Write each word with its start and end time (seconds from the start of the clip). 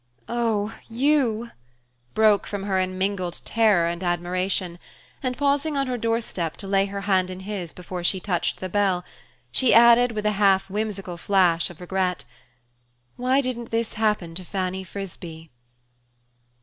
"Oh 0.27 0.73
you!" 0.89 1.51
broke 2.15 2.47
from 2.47 2.63
her 2.63 2.79
in 2.79 2.97
mingled 2.97 3.39
terror 3.45 3.85
and 3.85 4.01
admiration; 4.03 4.79
and 5.21 5.37
pausing 5.37 5.77
on 5.77 5.85
her 5.85 5.95
doorstep 5.95 6.57
to 6.57 6.67
lay 6.67 6.87
her 6.87 7.01
hand 7.01 7.29
in 7.29 7.41
his 7.41 7.71
before 7.71 8.03
she 8.03 8.19
touched 8.19 8.61
the 8.61 8.67
bell, 8.67 9.05
she 9.51 9.75
added 9.75 10.13
with 10.13 10.25
a 10.25 10.31
half 10.41 10.71
whimsical 10.71 11.17
flash 11.17 11.69
of 11.69 11.79
regret: 11.79 12.25
"Why 13.15 13.41
didn't 13.41 13.69
this 13.69 13.93
happen 13.93 14.33
to 14.33 14.43
Fanny 14.43 14.83
Frisbee?" 14.83 15.51